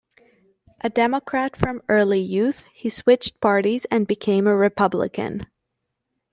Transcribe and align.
A 0.83 0.89
Democrat 0.89 1.55
from 1.55 1.83
early 1.87 2.21
youth, 2.21 2.65
he 2.73 2.89
switched 2.89 3.39
parties 3.39 3.85
and 3.91 4.07
became 4.07 4.47
a 4.47 4.55
Republican. 4.57 5.45